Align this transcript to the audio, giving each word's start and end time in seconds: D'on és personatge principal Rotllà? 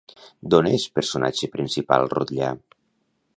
D'on 0.53 0.69
és 0.69 0.85
personatge 0.95 1.49
principal 1.57 2.09
Rotllà? 2.15 2.51